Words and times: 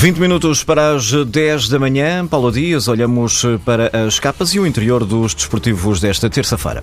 20 0.00 0.16
minutos 0.18 0.64
para 0.64 0.94
as 0.94 1.12
10 1.12 1.68
da 1.68 1.78
manhã. 1.78 2.26
Paulo 2.26 2.50
Dias, 2.50 2.88
olhamos 2.88 3.42
para 3.66 4.06
as 4.06 4.18
capas 4.18 4.54
e 4.54 4.58
o 4.58 4.66
interior 4.66 5.04
dos 5.04 5.34
desportivos 5.34 6.00
desta 6.00 6.30
terça-feira. 6.30 6.82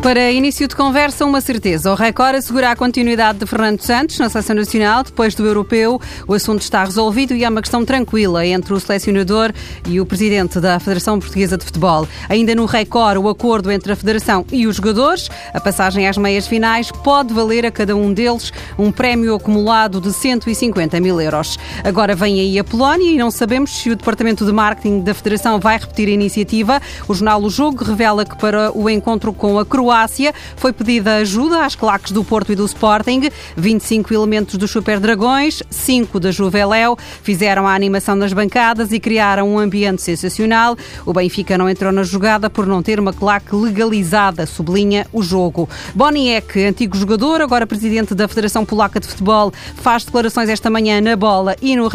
Para 0.00 0.30
início 0.30 0.68
de 0.68 0.76
conversa, 0.76 1.24
uma 1.24 1.40
certeza. 1.40 1.90
O 1.90 1.96
Record 1.96 2.36
assegura 2.36 2.70
a 2.70 2.76
continuidade 2.76 3.40
de 3.40 3.46
Fernando 3.46 3.80
Santos 3.80 4.16
na 4.20 4.28
seleção 4.28 4.54
nacional 4.54 5.02
depois 5.02 5.34
do 5.34 5.44
europeu. 5.44 6.00
O 6.28 6.34
assunto 6.34 6.62
está 6.62 6.84
resolvido 6.84 7.34
e 7.34 7.42
é 7.42 7.48
uma 7.48 7.60
questão 7.60 7.84
tranquila 7.84 8.46
entre 8.46 8.72
o 8.72 8.78
selecionador 8.78 9.52
e 9.88 10.00
o 10.00 10.06
presidente 10.06 10.60
da 10.60 10.78
Federação 10.78 11.18
Portuguesa 11.18 11.58
de 11.58 11.64
Futebol. 11.64 12.06
Ainda 12.28 12.54
no 12.54 12.64
Record, 12.64 13.18
o 13.18 13.28
acordo 13.28 13.72
entre 13.72 13.90
a 13.90 13.96
Federação 13.96 14.46
e 14.52 14.68
os 14.68 14.76
jogadores, 14.76 15.28
a 15.52 15.60
passagem 15.60 16.06
às 16.06 16.16
meias 16.16 16.46
finais, 16.46 16.92
pode 16.92 17.34
valer 17.34 17.66
a 17.66 17.72
cada 17.72 17.96
um 17.96 18.14
deles 18.14 18.52
um 18.78 18.92
prémio 18.92 19.34
acumulado 19.34 20.00
de 20.00 20.12
150 20.12 21.00
mil 21.00 21.20
euros. 21.20 21.58
Agora 21.82 22.14
vem 22.14 22.38
aí 22.38 22.51
a 22.58 22.64
Polónia 22.64 23.10
e 23.10 23.16
não 23.16 23.30
sabemos 23.30 23.70
se 23.70 23.90
o 23.90 23.96
Departamento 23.96 24.44
de 24.44 24.52
Marketing 24.52 25.00
da 25.00 25.14
Federação 25.14 25.58
vai 25.58 25.78
repetir 25.78 26.08
a 26.08 26.12
iniciativa. 26.12 26.80
O 27.08 27.14
jornal 27.14 27.42
O 27.42 27.50
Jogo 27.50 27.84
revela 27.84 28.24
que 28.24 28.36
para 28.36 28.76
o 28.76 28.90
encontro 28.90 29.32
com 29.32 29.58
a 29.58 29.64
Croácia 29.64 30.34
foi 30.56 30.72
pedida 30.72 31.16
ajuda 31.16 31.64
às 31.64 31.74
claques 31.74 32.12
do 32.12 32.24
Porto 32.24 32.52
e 32.52 32.56
do 32.56 32.64
Sporting. 32.64 33.30
25 33.56 34.12
elementos 34.12 34.56
dos 34.56 34.70
Super 34.70 34.98
Dragões, 34.98 35.62
5 35.70 36.18
da 36.18 36.30
Juveléu, 36.30 36.96
fizeram 37.22 37.66
a 37.66 37.74
animação 37.74 38.16
nas 38.16 38.32
bancadas 38.32 38.92
e 38.92 39.00
criaram 39.00 39.48
um 39.48 39.58
ambiente 39.58 40.02
sensacional. 40.02 40.76
O 41.06 41.12
Benfica 41.12 41.56
não 41.56 41.68
entrou 41.68 41.92
na 41.92 42.02
jogada 42.02 42.50
por 42.50 42.66
não 42.66 42.82
ter 42.82 42.98
uma 42.98 43.12
claque 43.12 43.54
legalizada, 43.54 44.46
sublinha 44.46 45.06
o 45.12 45.22
jogo. 45.22 45.68
Boniek, 45.94 46.64
antigo 46.64 46.96
jogador, 46.96 47.40
agora 47.40 47.66
presidente 47.66 48.14
da 48.14 48.28
Federação 48.28 48.64
Polaca 48.64 48.98
de 48.98 49.06
Futebol, 49.06 49.52
faz 49.76 50.04
declarações 50.04 50.48
esta 50.48 50.68
manhã 50.70 51.00
na 51.00 51.16
bola 51.16 51.56
e 51.60 51.76
no 51.76 51.88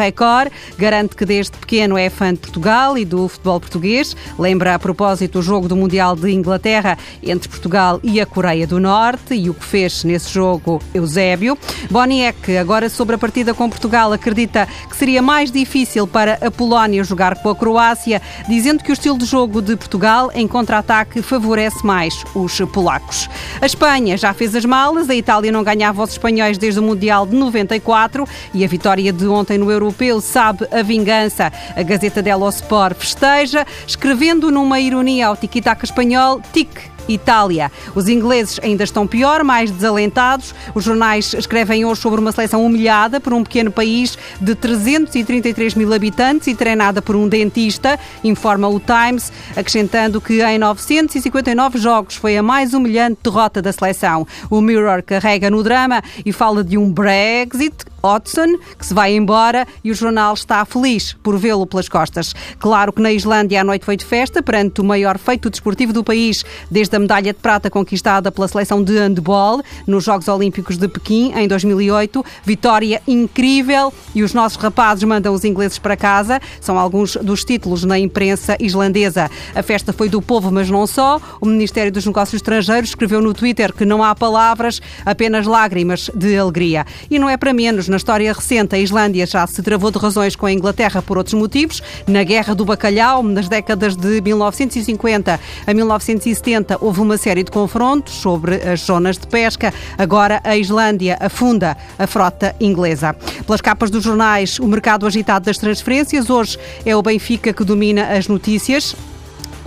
Record. 0.48 0.78
Garante 0.78 1.16
que 1.16 1.26
desde 1.26 1.58
pequeno 1.58 1.98
é 1.98 2.10
fã 2.10 2.34
de 2.34 2.40
Portugal 2.40 2.98
e 2.98 3.06
do 3.06 3.28
futebol 3.28 3.60
português. 3.60 4.16
Lembra 4.38 4.76
a 4.76 4.80
propósito 4.80 5.40
o 5.40 5.42
jogo 5.42 5.68
do 5.68 5.76
Mundial 5.76 6.16
de 6.16 6.32
Inglaterra 6.32 6.98
entre 7.22 7.50
Portugal 7.50 8.00
e 8.04 8.22
a 8.22 8.26
Coreia 8.26 8.68
do 8.68 8.80
Norte 8.80 9.34
e 9.34 9.50
o 9.50 9.54
que 9.54 9.66
fez 9.66 10.04
nesse 10.04 10.32
jogo 10.32 10.82
Eusébio. 10.94 11.58
Boniek, 11.90 12.58
agora 12.58 12.90
sobre 12.90 13.16
a 13.16 13.18
partida 13.18 13.54
com 13.54 13.70
Portugal, 13.70 14.14
acredita 14.14 14.68
que 14.90 14.96
seria 14.96 15.22
mais 15.22 15.52
difícil 15.52 16.08
para 16.08 16.38
a 16.42 16.52
Polónia 16.52 17.04
jogar 17.04 17.42
com 17.42 17.50
a 17.50 17.56
Croácia, 17.56 18.22
dizendo 18.48 18.84
que 18.84 18.92
o 18.92 18.94
estilo 18.94 19.18
de 19.18 19.26
jogo 19.26 19.62
de 19.62 19.76
Portugal 19.76 20.32
em 20.34 20.48
contra-ataque 20.48 21.22
favorece 21.22 21.86
mais 21.86 22.24
os 22.36 22.60
polacos. 22.72 23.30
A 23.62 23.66
Espanha 23.66 24.18
já 24.18 24.34
fez 24.34 24.56
as 24.56 24.66
malas, 24.66 25.10
a 25.10 25.16
Itália 25.16 25.52
não 25.52 25.64
ganhava 25.64 26.04
os 26.04 26.12
espanhóis 26.12 26.58
desde 26.58 26.80
o 26.80 26.84
Mundial 26.84 27.26
de 27.26 27.36
94 27.36 28.28
e 28.54 28.64
a 28.64 28.68
vitória 28.68 29.12
de 29.12 29.28
ontem 29.28 29.58
no 29.58 29.72
Europeu 29.72 30.22
sabe 30.38 30.68
a 30.72 30.84
vingança. 30.84 31.52
A 31.76 31.82
Gazeta 31.82 32.22
dello 32.22 32.48
Sport 32.50 32.96
festeja, 33.00 33.66
escrevendo 33.88 34.52
numa 34.52 34.80
ironia 34.80 35.30
ao 35.30 35.36
tiki-taka 35.36 35.84
espanhol, 35.84 36.40
tic, 36.54 36.70
Itália. 37.08 37.72
Os 37.96 38.08
ingleses 38.08 38.60
ainda 38.62 38.84
estão 38.84 39.08
pior, 39.08 39.44
mais 39.44 39.72
desalentados. 39.72 40.54
Os 40.76 40.84
jornais 40.84 41.34
escrevem 41.34 41.86
hoje 41.86 42.02
sobre 42.02 42.20
uma 42.20 42.32
seleção 42.32 42.64
humilhada 42.64 43.20
por 43.20 43.34
um 43.34 43.42
pequeno 43.42 43.72
país 43.72 44.16
de 44.40 44.54
333 44.54 45.74
mil 45.74 45.92
habitantes 45.92 46.48
e 46.48 46.54
treinada 46.54 47.02
por 47.02 47.16
um 47.16 47.28
dentista, 47.28 48.00
informa 48.24 48.68
o 48.68 48.80
Times, 48.80 49.32
acrescentando 49.56 50.22
que 50.22 50.44
em 50.44 50.60
959 50.60 51.80
jogos 51.80 52.16
foi 52.16 52.38
a 52.38 52.44
mais 52.44 52.76
humilhante 52.76 53.22
derrota 53.24 53.60
da 53.60 53.72
seleção. 53.72 54.28
O 54.52 54.62
Mirror 54.62 55.02
carrega 55.02 55.50
no 55.50 55.64
drama 55.64 56.04
e 56.24 56.32
fala 56.32 56.64
de 56.64 56.78
um 56.78 56.92
Brexit 56.92 57.87
Hodgson, 58.04 58.58
que 58.78 58.86
se 58.86 58.94
vai 58.94 59.16
embora 59.16 59.68
e 59.84 59.92
o 59.92 59.96
jornal 59.96 60.34
está 60.34 60.64
feliz 60.66 61.16
por 61.24 61.38
vê-lo 61.38 61.66
pelas 61.66 61.90
costas. 61.90 62.34
Claro 62.60 62.94
que 62.94 63.02
na 63.02 63.12
Islândia 63.12 63.62
a 63.62 63.64
noite 63.64 63.86
foi 63.86 63.98
de 63.98 64.06
festa 64.06 64.42
perante 64.42 64.82
o 64.82 64.84
maior 64.84 65.18
feito 65.18 65.50
desportivo 65.50 65.94
do 65.94 66.04
país, 66.04 66.46
desde 66.70 66.96
a 66.96 67.00
medalha 67.00 67.34
de 67.34 67.40
prata 67.40 67.70
conquistada 67.70 68.32
pela 68.32 68.48
seleção 68.48 68.84
de 68.84 68.98
handball 68.98 69.62
nos 69.86 70.04
Jogos 70.04 70.28
Olímpicos 70.28 70.78
de 70.78 70.88
Pequim 70.88 71.34
em 71.36 71.48
2008. 71.48 72.24
Vitória 72.44 73.02
incrível 73.08 73.94
e 74.14 74.24
os 74.24 74.34
nossos 74.34 74.58
rapazes 74.58 75.04
mandam 75.04 75.34
os 75.34 75.44
ingleses 75.44 75.78
para 75.78 75.96
casa. 75.96 76.40
São 76.62 76.78
alguns 76.78 77.16
dos 77.16 77.44
títulos 77.44 77.84
na 77.84 77.98
imprensa 77.98 78.56
islandesa. 78.60 79.30
A 79.56 79.64
festa 79.64 79.92
foi 79.92 80.10
do 80.10 80.22
povo, 80.22 80.52
mas 80.52 80.70
não 80.70 80.86
só. 80.88 81.20
O 81.42 81.46
Ministério 81.46 81.92
dos 81.92 82.06
Negócios 82.06 82.36
Estrangeiros 82.42 82.90
escreveu 82.90 83.22
no 83.22 83.34
Twitter 83.34 83.74
que 83.74 83.86
não 83.86 84.04
há 84.04 84.14
palavras, 84.16 84.82
apenas 85.06 85.46
lágrimas 85.46 86.10
de 86.14 86.38
alegria. 86.38 86.86
E 87.10 87.20
não 87.20 87.30
é 87.30 87.38
para 87.38 87.54
menos. 87.54 87.87
Na 87.88 87.98
história 87.98 88.34
recente, 88.34 88.76
a 88.76 88.80
Islândia 88.80 89.26
já 89.26 89.48
se 89.48 89.62
travou 89.62 89.90
de 89.92 89.98
razões 89.98 90.36
com 90.36 90.46
a 90.46 90.52
Inglaterra 90.52 91.02
por 91.02 91.18
outros 91.18 91.34
motivos. 91.34 91.82
Na 92.06 92.24
Guerra 92.24 92.54
do 92.54 92.66
Bacalhau, 92.66 93.24
nas 93.24 93.48
décadas 93.48 93.96
de 93.96 94.22
1950 94.22 95.40
a 95.66 95.74
1970, 95.74 96.78
houve 96.82 97.00
uma 97.00 97.18
série 97.18 97.44
de 97.44 97.52
confrontos 97.52 98.14
sobre 98.16 98.56
as 98.56 98.82
zonas 98.82 99.18
de 99.18 99.28
pesca. 99.28 99.74
Agora 99.98 100.42
a 100.44 100.58
Islândia 100.58 101.18
afunda 101.20 101.78
a 101.98 102.06
frota 102.06 102.56
inglesa. 102.60 103.14
Pelas 103.46 103.62
capas 103.62 103.90
dos 103.90 104.04
jornais, 104.04 104.60
o 104.60 104.68
mercado 104.68 105.06
agitado 105.06 105.46
das 105.46 105.58
transferências. 105.58 106.30
Hoje 106.30 106.58
é 106.86 106.96
o 106.96 107.02
Benfica 107.02 107.54
que 107.54 107.64
domina 107.64 108.18
as 108.18 108.28
notícias. 108.28 108.96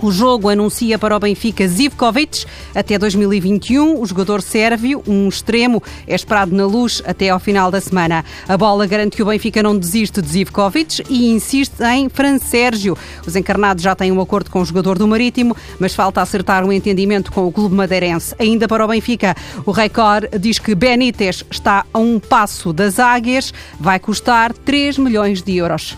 O 0.01 0.11
jogo 0.11 0.49
anuncia 0.49 0.97
para 0.97 1.15
o 1.15 1.19
Benfica 1.19 1.67
Zivkovic 1.67 2.45
até 2.73 2.97
2021. 2.97 4.01
O 4.01 4.05
jogador 4.05 4.41
sérvio, 4.41 5.03
um 5.07 5.29
extremo, 5.29 5.81
é 6.07 6.15
esperado 6.15 6.55
na 6.55 6.65
luz 6.65 7.03
até 7.05 7.29
ao 7.29 7.39
final 7.39 7.69
da 7.69 7.79
semana. 7.79 8.25
A 8.47 8.57
bola 8.57 8.87
garante 8.87 9.15
que 9.15 9.21
o 9.21 9.27
Benfica 9.27 9.61
não 9.61 9.77
desiste 9.77 10.19
de 10.19 10.27
Zivkovic 10.27 11.03
e 11.07 11.31
insiste 11.31 11.81
em 11.83 12.09
Fran 12.09 12.39
Sérgio. 12.39 12.97
Os 13.27 13.35
encarnados 13.35 13.83
já 13.83 13.93
têm 13.93 14.11
um 14.11 14.19
acordo 14.19 14.49
com 14.49 14.61
o 14.61 14.65
jogador 14.65 14.97
do 14.97 15.07
Marítimo, 15.07 15.55
mas 15.79 15.93
falta 15.93 16.19
acertar 16.19 16.65
um 16.65 16.71
entendimento 16.71 17.31
com 17.31 17.45
o 17.45 17.51
clube 17.51 17.75
madeirense. 17.75 18.33
Ainda 18.39 18.67
para 18.67 18.83
o 18.83 18.87
Benfica, 18.87 19.35
o 19.67 19.71
Record 19.71 20.29
diz 20.39 20.57
que 20.57 20.73
Benítez 20.73 21.43
está 21.51 21.85
a 21.93 21.99
um 21.99 22.19
passo 22.19 22.73
das 22.73 22.97
águias, 22.97 23.53
vai 23.79 23.99
custar 23.99 24.51
3 24.51 24.97
milhões 24.97 25.43
de 25.43 25.57
euros. 25.57 25.95